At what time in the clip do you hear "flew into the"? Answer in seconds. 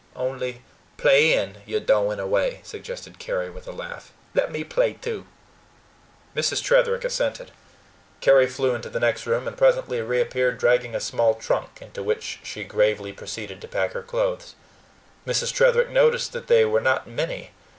8.47-8.99